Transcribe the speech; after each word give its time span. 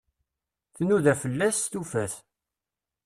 Tnuda 0.75 1.13
fell-as, 1.21 1.57
tufa-t. 1.71 2.13